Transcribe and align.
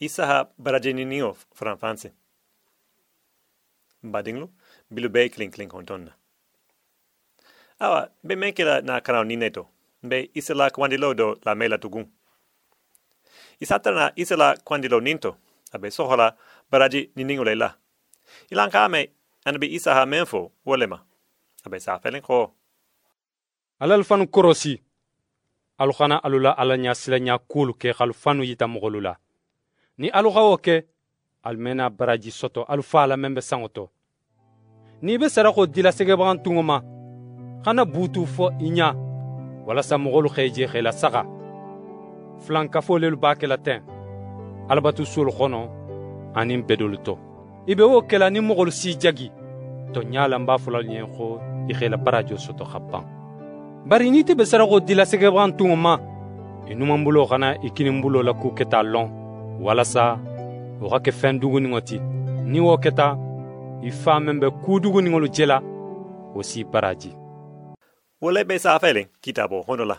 isaha 0.00 0.48
barajininio 0.58 1.36
franfanse 1.54 2.12
badinglu 4.02 4.50
bilu 4.90 5.08
be 5.08 5.28
kling 5.28 5.50
kling 5.50 5.72
hontonna 5.72 6.12
awa 7.78 8.10
be 8.24 8.36
menkela 8.36 8.80
na 8.80 9.00
kanao 9.00 9.24
nineto 9.24 9.66
be 10.02 10.30
isela 10.34 10.70
kwandilo 10.70 11.14
do 11.14 11.38
la 11.44 11.54
mela 11.54 11.78
tugun 11.78 12.06
isatana 13.60 14.12
isela 14.16 14.56
kwandilo 14.64 15.00
ninto. 15.00 15.36
Abe 15.72 15.90
sohola 15.90 16.36
baraji 16.70 17.10
niningo 17.16 17.44
lela 17.44 17.74
ilan 18.50 18.70
kame 18.70 19.10
anabe 19.44 19.66
isaha 19.66 20.06
menfo 20.06 20.52
wolema. 20.66 21.04
Abe 21.64 21.80
sa 21.80 21.98
felen 21.98 22.22
ko 22.22 22.54
alal 23.78 24.04
fanu 24.04 24.26
korosi. 24.26 24.82
Alu 25.78 25.92
xana 25.92 26.24
alula 26.24 26.50
ala 26.58 26.76
ɲa 26.76 26.94
sila 26.94 27.18
ɲa 27.18 27.38
kulu 27.38 27.74
ke 27.74 27.92
xalu 27.92 28.14
fanu 28.14 28.44
yita 28.44 28.66
moxolu 28.66 29.00
la 29.00 29.16
ni 30.00 30.08
aluxawo 30.08 30.56
kɛ 30.56 30.74
alimɛna 31.44 31.90
baraji 31.90 32.30
sɔtɔ 32.30 32.64
alufa 32.68 33.06
lamɛn 33.06 33.34
bɛ 33.36 33.40
sango 33.40 33.68
tɔ 33.68 33.84
n'i 35.02 35.18
be 35.18 35.28
sara 35.28 35.52
k'o 35.52 35.66
dila 35.66 35.90
sɛgɛbagan 35.90 36.42
tungo 36.42 36.62
ma 36.62 36.80
xana 37.64 37.84
butu 37.84 38.24
fɔ 38.24 38.46
i 38.60 38.70
ɲa 38.70 38.96
walasa 39.66 39.98
mɔgɔlu 39.98 40.28
xɛje 40.28 40.66
xɛla 40.72 40.92
saga. 40.92 41.22
Filankafo 42.40 42.98
lelu 42.98 43.16
b'a 43.16 43.34
kɛla 43.34 43.56
tɛn 43.56 43.80
alabatu 44.70 45.04
solu 45.04 45.30
xɔnɔ 45.32 45.68
ani 46.34 46.62
bedolu 46.62 46.96
tɔ 46.96 47.18
i 47.68 47.74
be 47.74 47.82
wo 47.82 48.00
kɛla 48.00 48.32
ni 48.32 48.40
mɔgɔlu 48.40 48.70
si 48.70 48.96
jagi. 48.98 49.30
Tɔ 49.92 50.00
ɲa 50.10 50.28
lan 50.28 50.46
b'a 50.46 50.56
fɔla 50.56 50.80
ɲɛ 50.80 51.04
xo 51.14 51.40
i 51.68 51.72
xɛla 51.74 51.96
barajo 51.98 52.36
sɔtɔ 52.36 52.64
xa 52.72 52.78
ban 52.78 53.04
bari 53.84 54.10
n'i 54.10 54.22
tɛ 54.24 54.34
be 54.34 54.46
sara 54.46 54.64
k'o 54.64 54.80
dila 54.80 55.04
sɛgɛbagan 55.04 55.56
tungo 55.58 55.76
ma 55.76 55.98
i 56.70 56.74
numanbulo 56.74 57.26
xana 57.26 57.56
i 57.62 57.68
kininbulo 57.68 58.22
la 58.22 58.32
k'u 58.32 58.54
kɛ 58.56 58.64
t'a 58.66 58.82
lɔn 58.82 59.19
walasa 59.60 60.18
o 60.80 60.88
ka 60.90 60.98
kɛ 61.04 61.12
fɛn 61.20 61.40
duguniŋɔ 61.40 61.80
ti 61.84 61.98
ni 62.50 62.60
wo 62.60 62.76
kɛta 62.76 63.06
i 63.84 63.90
faa 63.90 64.20
meŋ 64.20 64.36
bɛ 64.40 64.48
kuu 64.64 64.80
duguniŋolu 64.80 65.28
jela 65.28 65.60
o 66.34 66.42
si 66.42 66.64
baraji. 66.64 67.12
Wo 68.20 68.30
le 68.30 68.44
be 68.44 68.58
saafele 68.58 69.08
kitabo 69.22 69.62
hono 69.62 69.84
la 69.84 69.96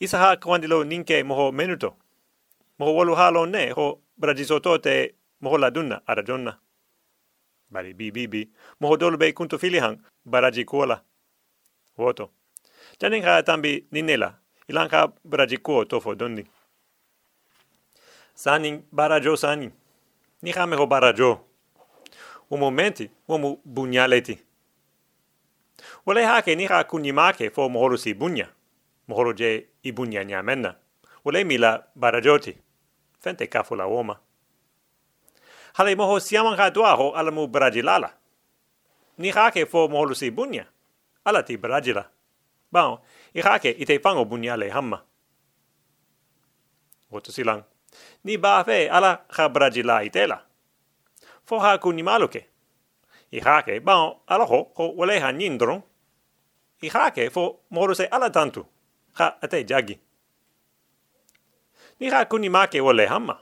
isa 0.00 0.18
ha 0.18 0.36
kawandilo 0.36 0.84
niŋ 0.84 1.04
ke 1.04 1.22
moho 1.24 1.52
menuto. 1.52 1.94
Moho 2.78 2.94
wolu 2.94 3.14
haalon 3.14 3.50
ne 3.50 3.70
ho 3.70 3.98
barajisoto 4.18 4.78
te 4.78 5.14
moho 5.42 5.58
la 5.58 5.70
dunna 5.70 6.02
ada 6.06 6.22
na 6.38 6.52
bari 7.70 7.94
bibibi 7.94 8.48
moho 8.80 8.96
dolu 8.96 9.18
be 9.18 9.32
kunto 9.32 9.58
filihaŋ 9.58 9.98
baraji 10.24 10.64
kuo 10.64 10.86
la 10.86 11.02
woto. 11.98 12.30
Janin 13.00 13.22
ha 13.22 13.42
tambi 13.42 13.86
nin 13.92 14.06
ne 14.06 14.16
la 14.16 14.34
ilaŋ 14.68 14.88
ka 14.88 15.08
baraji 15.24 15.56
kuo 15.58 15.84
tofo 15.84 16.14
dondi. 16.14 16.44
Sanin 18.34 18.82
barajo 18.92 19.36
sani 19.36 19.70
ni 20.42 20.50
ha 20.50 20.66
meho 20.66 20.86
barajo. 20.86 21.40
Un 22.50 22.60
momenti 22.60 23.10
uomo 23.28 23.58
bugnaleti 23.64 24.38
wole 26.06 26.24
hake 26.24 26.54
ni 26.54 26.66
ha 26.66 26.84
kunyimake 26.84 27.50
fo 27.50 27.68
mohoro 27.68 27.96
si 27.96 28.14
bunya 28.14 28.48
mohoro 29.08 29.32
je 29.32 29.68
i 29.82 29.92
bunya 29.92 30.24
nyamenna 30.24 30.74
wole 31.24 31.44
mila 31.44 31.86
barajoti. 31.94 32.58
Fente 33.20 33.46
kafo 33.46 33.76
la 33.76 33.86
uoma 33.86 34.18
hale 35.72 35.94
moho 35.94 36.20
siaman 36.20 36.56
ha 36.56 36.70
duaho 36.70 37.16
ala 37.16 37.30
mu 37.30 37.46
brajilala. 37.46 38.14
Ni 39.18 39.30
hake 39.30 39.66
fo 39.66 39.88
mohoro 39.88 40.14
si 40.14 40.30
bunya 40.30 40.66
ala 41.24 41.42
ti 41.42 41.56
brajila. 41.56 42.10
Bao 42.72 43.02
i 43.34 43.40
hake 43.40 43.70
ite 43.70 43.98
fango 43.98 44.24
bunyale 44.24 44.70
hamma. 44.70 45.02
Woto 47.10 47.32
silang 47.32 47.64
ni 48.24 48.36
ba 48.36 48.64
fe 48.64 48.88
ala 48.88 49.24
ha 49.28 49.48
brajila 49.48 50.04
itela. 50.04 50.42
Fo 51.44 51.58
ha 51.58 51.78
kunyimaluke 51.78 52.46
i 53.32 53.40
hake 53.40 53.80
bao 53.80 54.20
ala 54.26 54.44
ho 54.44 54.72
ho 54.74 54.88
wole 54.96 55.18
ha 55.20 55.32
nindron. 55.32 55.82
I 56.82 56.88
hake 56.88 57.30
fo 57.30 57.60
moro 57.70 57.94
se 57.94 58.06
ala 58.06 58.30
tantu. 58.30 58.66
Ha 59.12 59.36
ate 59.42 59.64
jagi. 59.64 59.98
Ni 62.00 62.10
ha 62.10 62.24
kuni 62.24 62.48
make 62.48 62.80
wole 62.80 63.06
hamma. 63.06 63.38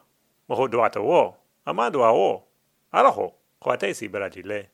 Mo 0.49 0.57
ho 0.57 0.69
wo 1.03 1.37
ama 1.67 1.91
doa 1.91 2.13
wo 2.13 2.43
ala 2.93 3.11
ho 3.11 3.35
ko 3.61 3.71
ate 3.71 3.95
si 3.95 4.09
brajile. 4.09 4.69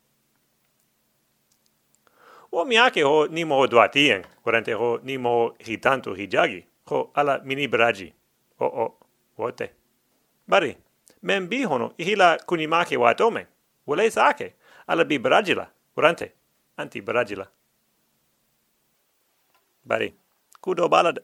O 2.53 2.65
mi 2.65 2.79
ake 2.79 3.03
ho 3.03 3.27
ni 3.27 3.45
mo 3.45 3.67
doati 3.67 4.11
en 4.11 4.25
kurante 4.45 4.73
ho 4.73 4.99
ni 5.03 5.19
mo 5.19 5.55
hitantu 5.59 6.15
hijagi 6.15 6.65
ho 6.87 7.11
ala 7.15 7.41
mini 7.45 7.69
braji. 7.69 8.13
O 8.61 8.67
o 8.67 9.06
wote. 9.39 9.71
Bari 10.49 10.77
men 11.23 11.49
bi 11.49 11.65
hono 11.65 11.95
ihila 11.99 12.39
kuni 12.47 12.67
make 12.67 12.97
wa 12.97 13.15
tome 13.15 13.47
wole 13.87 14.11
sake 14.11 14.55
ala 14.87 15.05
bi 15.05 15.19
brajila. 15.19 15.71
Kurante 15.95 16.33
anti 16.77 17.01
brajila. 17.01 17.47
Bari 19.85 20.15
kudo 20.61 20.89
balad. 20.89 21.21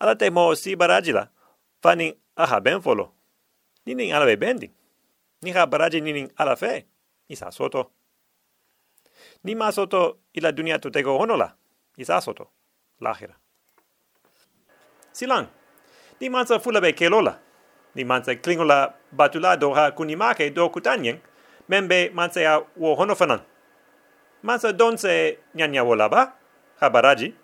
Ala 0.00 0.16
te 0.16 0.30
mo 0.30 0.54
si 0.54 0.76
barajila 0.76 1.28
fani 1.82 2.14
aha 2.36 2.60
ben 2.60 2.80
folo 2.80 3.12
ninin 3.86 4.14
ala 4.14 4.26
be 4.26 4.36
bendi. 4.36 4.70
Ni 5.42 5.50
ha 5.50 5.66
baraji 5.66 6.00
ninin 6.00 6.30
ala 6.36 6.56
fe. 6.56 6.86
Isa 7.28 7.50
soto. 7.50 7.90
Ni 9.44 9.54
ma 9.54 9.72
soto 9.72 10.18
ila 10.34 10.52
dunia 10.52 10.78
to 10.78 10.90
tego 10.90 11.18
honola. 11.18 11.54
Isa 11.96 12.20
soto. 12.20 12.50
Lahira. 13.00 13.34
Silang 15.12 15.48
ni 16.20 16.28
mansa 16.28 16.60
fula 16.60 16.80
be 16.80 16.92
kelola. 16.92 17.38
Ni 17.94 18.04
mansa 18.04 18.34
klingola 18.34 18.94
batula 19.12 19.56
do 19.56 19.74
ha 19.74 19.90
kunimake 19.90 20.50
do 20.54 20.68
kutanyen 20.68 21.18
membe 21.68 22.10
mansa 22.14 22.40
ya 22.40 22.62
wo 22.76 22.94
honofanan. 22.94 23.40
Mansa 24.42 24.72
donse 24.72 25.38
nyanya 25.54 25.84
wola 25.84 26.08
ba. 26.08 26.32
Ha 26.80 26.90
baraji 26.90 27.34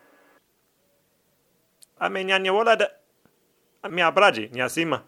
ame 2.01 2.25
nyanya 2.25 2.53
wola 2.53 2.77
da. 2.77 2.91
Mi 3.91 4.03
abraji 4.03 4.49
nya 4.53 4.69
sima 4.69 5.03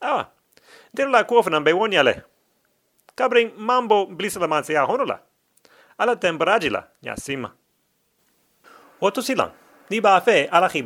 awa. 0.00 0.30
Der 0.94 1.08
la 1.08 1.24
kofna 1.24 1.60
be 1.60 1.72
wonyale 1.72 2.22
kabring 3.16 3.52
mambo 3.56 4.06
blisala 4.06 4.48
manse 4.48 4.72
ya 4.72 4.84
honola. 4.86 5.20
Ala 5.98 6.16
tembraji 6.16 6.70
la 6.70 6.88
nya 7.02 7.16
sima 7.16 7.52
oto 9.00 9.22
silang. 9.22 9.52
Ni 9.90 10.00
ba 10.00 10.20
fe 10.20 10.46
ala 10.46 10.68
hi 10.68 10.82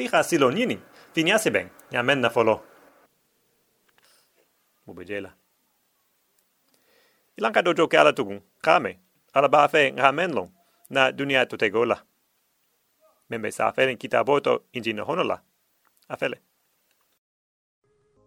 Fiha 0.00 0.22
silonini. 0.22 0.80
Finiasse 1.12 1.50
bem. 1.50 1.68
E 1.92 1.96
amenna 1.96 2.30
follow. 2.30 2.60
Ubejela. 4.86 5.30
Ilanka 7.36 7.62
dojo 7.62 7.88
ke 7.88 7.98
ala 7.98 8.12
tugun. 8.12 8.40
Kame. 8.62 8.98
Ala 9.34 9.48
ba 9.48 9.68
fe 9.68 9.92
ngamenlon. 9.92 10.48
Na 10.90 11.12
dunia 11.12 11.46
to 11.46 11.56
tegola. 11.56 12.00
Membe 13.28 13.50
sa 13.52 13.68
afelen 13.68 13.98
kitaboto 13.98 14.62
injino 14.72 15.04
honola. 15.04 15.42
Afele. 16.08 16.40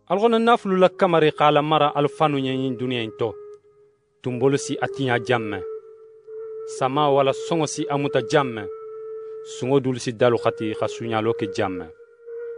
algona 0.08 0.40
nafulu 0.40 0.78
la 0.78 0.90
kamari 0.90 1.32
kala 1.32 1.62
mara 1.62 1.96
alfanu 1.96 2.38
ɲɛɲi 2.38 2.78
duniɲa 2.78 3.04
in 3.04 3.12
tɔ 3.20 3.34
tunbolo 4.22 4.58
si 4.58 4.78
a 4.82 4.88
tiɲa 4.88 5.18
janmɛ 5.28 5.60
sama 6.78 7.10
wala 7.10 7.32
sɔngɔ 7.32 7.68
si 7.68 7.88
a 7.90 7.98
muta 7.98 8.20
janmɛ 8.32 8.68
suŋo 9.44 9.80
dulu 9.80 10.00
si 10.00 10.14
dalu 10.14 10.38
xati 10.38 10.74
xa 10.80 10.88
suɲalo 10.88 11.34
jamme 11.56 11.86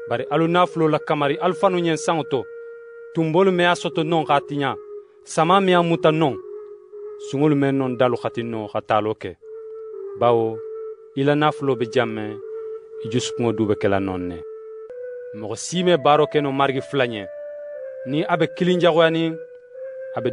bari 0.09 0.25
alu 0.29 0.47
la 0.87 0.99
kamari 0.99 1.37
alfanu 1.37 1.77
ɲen 1.79 1.97
saŋo 1.97 2.23
to. 2.31 2.43
Tumbolu 3.13 3.51
me 3.51 3.65
a 3.65 3.73
non 4.03 4.25
sama 5.23 5.61
me 5.61 5.73
a 5.73 5.81
muta 5.81 6.11
non. 6.11 6.35
Suŋolu 7.29 7.55
me 7.55 7.71
non 7.71 7.97
dalu 7.97 8.17
xati 8.17 8.43
no 8.43 8.67
xa 8.67 8.81
talo 8.81 9.15
ke 9.15 9.37
bawo 10.19 10.57
i 11.15 11.23
la 11.23 11.35
be 11.79 11.85
jamme 11.93 12.37
i 13.03 13.07
non 13.99 14.27
no 14.27 14.37
ni 18.05 18.23
a 18.23 18.37
be 18.37 18.47
kilin 18.55 18.79
jagoyanin 18.79 19.35
a 20.15 20.21
be 20.21 20.29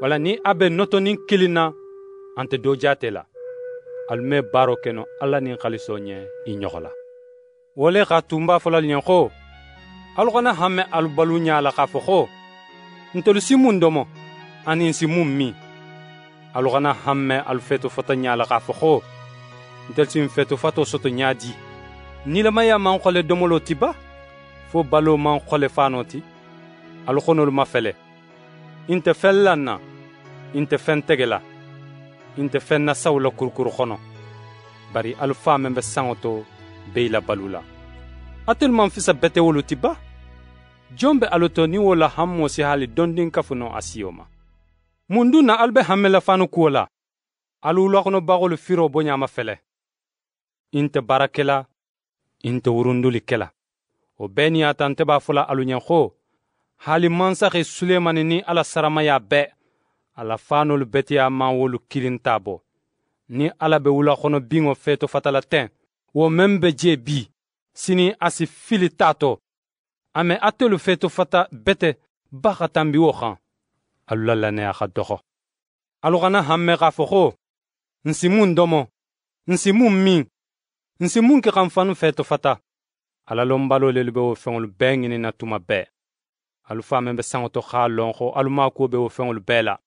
wala 0.00 0.18
ni 0.18 0.38
a 0.44 0.54
be 0.54 0.68
notonin 0.68 1.16
kilin 1.28 1.52
na 1.52 1.72
an 2.36 2.48
te 2.48 2.56
do 2.56 2.74
jate 2.76 3.10
la 3.10 3.24
alume 4.08 4.42
baro 4.42 4.76
keno 4.76 5.04
ala 5.20 5.40
ni 5.40 5.56
haliso 5.62 5.98
ɲɛ 5.98 6.26
i 6.46 6.52
ɲɔgɔ 6.56 6.90
wo 7.76 7.90
le 7.90 8.04
xa 8.04 8.22
fola 8.60 8.80
ɲɛ 8.80 9.02
ko 9.04 9.30
alu 10.16 10.30
xana 10.30 10.52
hamɛ 10.54 10.82
ɲa 10.90 11.60
la 11.62 11.70
k'a 11.72 11.86
fɔ 11.86 12.00
ko 12.06 12.28
ntolusi 13.14 13.56
mun 13.56 13.80
dɔmɔ 13.80 14.06
ani 14.66 14.88
nsi 14.90 15.06
mun 15.06 15.24
min 15.26 15.54
hamɛ 16.54 17.42
fata 17.90 18.14
ɲa 18.14 18.36
la 18.36 18.44
k'a 18.44 18.60
fɔ 18.60 18.72
ko 18.80 19.02
feto 20.28 20.56
fato 20.56 20.84
soto 20.84 21.08
ɲa 21.08 21.34
di 21.34 21.52
nilamaya 22.26 22.78
man 22.78 22.98
xɔle 22.98 23.22
domolo 23.26 23.58
ti 23.60 23.74
ba 23.74 23.94
fo 24.70 24.82
balo 24.84 25.16
man 25.16 25.40
xɔle 25.40 25.68
fano 25.68 26.04
ti 26.04 26.22
alu 27.06 27.50
ma 27.50 27.64
fɛlɛ 27.64 27.92
na 29.56 29.78
inte 30.54 30.76
fɛn 30.78 31.02
tɛgɛ 31.02 31.26
la 31.26 31.40
n 32.38 32.48
tɛ 32.48 32.58
fɛn 32.60 32.82
nasaw 32.84 33.18
la 33.20 33.30
kurukuru 33.30 33.70
kɔnɔ 33.70 33.96
bari 34.92 35.14
alifaa 35.20 35.58
min 35.58 35.74
bɛ 35.74 35.82
saŋo 35.82 36.14
to 36.22 36.44
bee 36.94 37.08
la 37.08 37.20
balu 37.20 37.48
la 37.48 37.62
a 38.46 38.54
teliman 38.54 38.90
fisa 38.90 39.12
bɛtɛ 39.12 39.40
wolu 39.40 39.62
ti 39.62 39.74
ba 39.76 39.96
jon 40.94 41.18
bɛ 41.18 41.26
aloto 41.30 41.66
ni 41.66 41.78
wo 41.78 41.94
la 41.94 42.08
han 42.08 42.26
mosi 42.28 42.62
hali 42.62 42.86
dɔndin 42.86 43.30
ka 43.30 43.42
funɔ 43.42 43.74
a 43.74 43.80
siyo 43.82 44.10
ma 44.12 44.24
mun 45.08 45.30
dun 45.30 45.46
na 45.46 45.54
alu 45.54 45.72
bɛ 45.72 45.82
han 45.82 45.98
mɛla 45.98 46.20
fanu 46.20 46.46
kuwo 46.48 46.68
la 46.70 46.88
alu 47.62 47.88
lɔgɔnɔ 47.88 48.20
bagolu 48.20 48.56
firo 48.56 48.88
boɲama 48.88 49.26
fɛlɛ 49.26 49.56
n 50.72 50.86
tɛ 50.88 51.00
baarakɛla 51.00 51.66
n 52.44 52.58
tɛ 52.60 52.68
wurundulikɛla 52.70 53.50
o 54.18 54.28
bɛɛ 54.28 54.52
ni 54.52 54.62
a 54.64 54.74
ta 54.74 54.86
n 54.88 54.94
tɛ 54.94 55.04
b'a 55.04 55.18
fɔla 55.20 55.42
alu 55.50 55.64
ɲɛ 55.64 55.80
ko 55.86 56.14
hali 56.84 57.08
mansaxe 57.08 57.64
sulemani 57.64 58.24
ni 58.24 58.42
ala 58.46 58.62
sarama 58.64 59.02
y'a 59.02 59.18
bɛɛ 59.18 59.55
ala 60.16 60.36
fanolu 60.38 60.84
bɛtiya 60.92 61.30
man 61.30 61.56
wolu 61.58 61.78
kilin 61.90 62.18
t'a 62.18 62.38
bɔ 62.38 62.54
ni 63.28 63.50
ala 63.58 63.78
be 63.78 63.90
wulakɔnɔ 63.90 64.38
biŋo 64.50 64.74
feto 64.74 65.06
fatala 65.08 65.40
tɛn 65.40 65.68
wo 66.14 66.28
meŋ 66.30 66.60
be 66.60 66.96
bi. 66.96 67.28
Sini 67.74 68.14
a 68.20 68.30
si 68.30 68.46
fili 68.46 68.88
t'a 68.90 69.12
a 70.14 70.24
me 70.24 70.34
atelu 70.40 70.78
feto 70.78 71.08
fata 71.08 71.40
bɛtɛ 71.52 71.96
ba 72.32 72.54
ka 72.58 72.68
tanbi 72.68 72.98
wo 72.98 73.12
xan 73.12 73.36
alu 74.10 74.24
la 74.26 74.50
alu 76.02 76.18
hanmɛ 76.48 76.76
k'a 76.80 76.90
ko 76.96 77.34
mun 78.28 78.54
min. 80.04 80.24
N 81.00 81.08
si 81.08 81.20
mun 81.20 81.42
fanu 81.70 81.94
fata. 81.94 82.60
Ala 83.26 83.44
lon 83.44 83.68
balo 83.68 83.92
lelu 83.92 84.12
be 84.12 84.20
wo 84.20 84.34
feŋolu 84.34 84.68
bɛɛ 84.78 84.96
ŋinina 85.00 85.32
tuma 85.32 85.58
bɛɛ 85.58 85.84
alu 86.70 86.82
be 87.16 87.22
saŋo 87.22 87.48
to 87.52 87.60
x'a 87.60 87.88
lɔn 87.88 88.12
xo 88.16 88.32
alu 88.34 88.50
maakuwo 88.50 88.88
be 88.88 88.96
wo 88.96 89.08
bɛɛ 89.08 89.78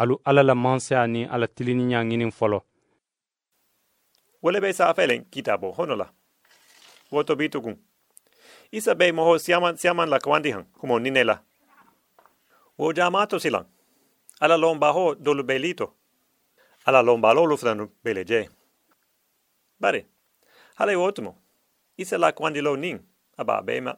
alu 0.00 0.20
ala 0.24 0.42
la 0.42 0.54
mansaya 0.54 1.06
ni 1.06 1.24
ala 1.24 1.46
tiliniɲa 1.46 2.00
ŋinin 2.08 2.30
fɔlɔ 2.38 2.60
wole 4.42 4.60
be 4.60 4.72
saafelen 4.72 5.24
kitabo 5.30 5.72
hono 5.72 5.96
la 5.96 6.06
woto 7.10 7.36
bitugun 7.36 7.76
isa 8.72 8.94
be 8.94 9.12
moho 9.12 9.38
siaman 9.38 9.76
siaman 9.76 10.08
la 10.08 10.18
kwandi 10.18 10.50
han 10.50 10.64
kumo 10.78 10.98
nine 10.98 11.24
wo 12.78 12.92
jamato 12.92 13.38
silan 13.38 13.66
ala 14.40 14.56
lomba 14.56 14.92
ho 14.92 15.14
dolu 15.14 15.42
belito 15.42 15.94
ala 16.86 17.02
lomba 17.02 17.34
lo 17.34 17.46
luftanu 17.46 17.88
beleje 18.04 18.48
bare 19.80 20.06
hale 20.76 20.96
wotumo 20.96 21.34
isa 21.96 22.18
la 22.18 22.32
kwandi 22.32 22.60
lo 22.60 22.76
nin 22.76 22.98
aba 23.36 23.62
bema 23.62 23.96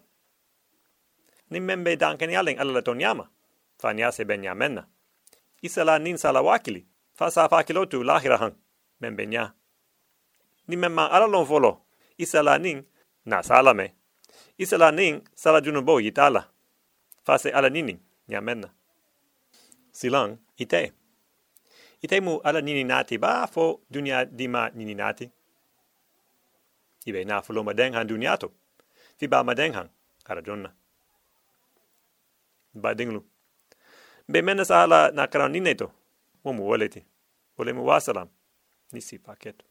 nin 1.51 1.63
membe 1.63 1.97
danken 1.97 2.31
yalen 2.31 2.59
ala 2.59 2.73
la 2.73 2.83
tonyama 2.83 3.29
fanya 3.79 4.11
benyamenna 4.27 4.87
isa 5.63 5.85
la 5.85 5.99
nin 5.99 6.17
sala 6.17 6.43
wakili. 6.43 6.87
Fa 7.15 7.31
sa 7.31 7.49
fa 7.49 7.63
kilotu 7.63 8.03
lahira 8.03 8.37
han 8.39 8.55
membe 9.01 9.27
nya. 9.27 9.55
Ni 10.69 10.77
memma 10.77 11.09
nin 12.59 12.85
na 13.25 13.43
sala 13.43 13.75
me. 13.75 13.95
Nin 14.59 15.23
sala 15.35 15.61
junubo 15.61 16.01
yitala. 16.01 16.49
Fa 17.25 17.39
se 17.39 17.51
ala 17.51 17.69
nini 17.71 17.99
nyamenna 18.29 18.71
silang 19.93 20.39
ite. 20.57 20.93
Ite 22.03 22.21
mu 22.21 22.41
ala 22.45 22.61
nini 22.61 22.85
nati 22.85 23.19
ba 23.19 23.47
fo 23.47 23.81
dunia 23.91 24.25
dima 24.25 24.71
nini 24.75 24.95
nati. 24.95 25.31
Ibe 27.07 27.25
na 27.25 27.43
fo 27.43 27.53
lo 27.53 27.63
madeng 27.63 27.95
han 27.95 28.07
dunia 28.07 28.37
to. 28.39 28.49
Fi 29.19 29.27
ba 29.29 29.45
madeng 29.45 29.75
han 29.75 29.89
ara 30.31 30.43
ba 32.75 32.95
dinglu 32.95 33.21
bemena 34.31 34.65
sala 34.65 35.11
na 35.11 35.27
karanine 35.27 35.75
to 35.75 35.91
mo 36.45 36.53
mo 36.53 36.67
waleti 36.71 37.03
wasalam 37.91 38.29
nisi 38.93 39.19
paketo 39.19 39.65